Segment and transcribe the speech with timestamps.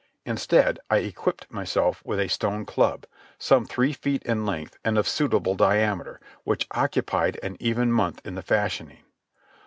[0.25, 3.05] Instead, I equipped myself with a stone club,
[3.37, 8.33] some three feet in length and of suitable diameter, which occupied an even month in
[8.33, 9.03] the fashioning.